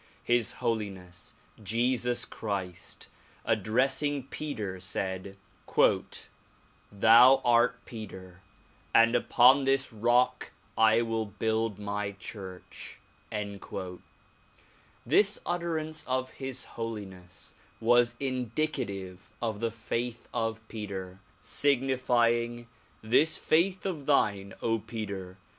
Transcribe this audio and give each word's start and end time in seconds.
His 0.23 0.53
Holiness 0.53 1.35
Jesus 1.61 2.25
Christ 2.25 3.07
ad 3.45 3.61
dressing 3.61 4.23
Peter, 4.29 4.79
said 4.79 5.37
"Thou 6.91 7.41
art 7.45 7.85
Peter, 7.85 8.41
and 8.95 9.13
upon 9.13 9.65
this 9.65 9.93
rock 9.93 10.49
I 10.75 11.03
will 11.03 11.27
build 11.27 11.77
my 11.77 12.13
church." 12.13 12.97
This 15.05 15.39
utterance 15.45 16.03
of 16.05 16.31
His 16.31 16.63
Holiness 16.65 17.53
was 17.79 18.15
indicative 18.19 19.29
of 19.39 19.59
the 19.59 19.69
faith 19.69 20.27
of 20.33 20.67
Peter, 20.67 21.19
signifying— 21.43 22.67
This 23.03 23.37
faith 23.37 23.85
of 23.85 24.07
thine, 24.07 24.55
Peter! 24.87 25.37